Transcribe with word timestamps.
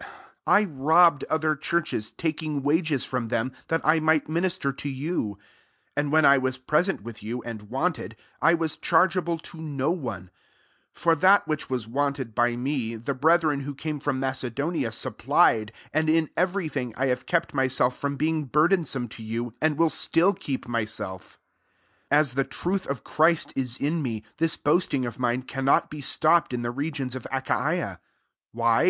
8 0.00 0.04
I 0.46 0.64
robbed 0.64 1.24
other 1.24 1.54
churches, 1.54 2.10
trit 2.10 2.42
ing 2.42 2.62
wages 2.62 3.04
from 3.04 3.28
them^ 3.28 3.52
that 3.68 3.82
I 3.84 4.00
might 4.00 4.30
minister 4.30 4.72
to 4.72 4.88
you: 4.88 5.36
9 5.94 6.06
and 6.06 6.10
when 6.10 6.24
I 6.24 6.38
was 6.38 6.56
present 6.56 7.02
with 7.02 7.22
yon, 7.22 7.42
aT\d 7.44 7.66
wanted, 7.68 8.16
I 8.40 8.54
was 8.54 8.78
chargeable 8.78 9.36
to 9.40 9.60
no 9.60 9.90
one: 9.90 10.30
for 10.94 11.14
that 11.16 11.46
which 11.46 11.68
was 11.68 11.86
wanted 11.86 12.34
by 12.34 12.56
me, 12.56 12.96
the 12.96 13.12
bretltfea 13.12 13.64
who 13.64 13.74
came 13.74 14.00
from 14.00 14.18
Macedoma 14.18 14.90
supplied; 14.90 15.70
and 15.92 16.08
in 16.08 16.30
every 16.34 16.70
thing, 16.70 16.94
I 16.96 17.08
have 17.08 17.26
kept 17.26 17.52
myself 17.52 17.98
from 17.98 18.16
being 18.16 18.46
burdensome 18.46 19.08
to 19.08 19.22
you, 19.22 19.52
and 19.60 19.76
will 19.76 19.90
still 19.90 20.32
keep 20.32 20.66
myself. 20.66 21.38
10 22.10 22.18
As 22.20 22.32
the 22.32 22.44
truth 22.44 22.86
of 22.86 23.04
Christ 23.04 23.52
is 23.54 23.76
in 23.76 24.00
me, 24.02 24.24
this 24.38 24.56
boasting 24.56 25.04
of 25.04 25.18
mme 25.20 25.42
cannot 25.42 25.90
be 25.90 26.00
stopped 26.00 26.54
in 26.54 26.62
the 26.62 26.70
re 26.70 26.90
gions 26.90 27.14
of 27.14 27.26
Achaia. 27.30 27.84
11 27.84 27.98
Why? 28.52 28.82